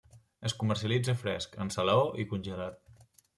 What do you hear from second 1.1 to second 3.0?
fresc, en salaó i congelat.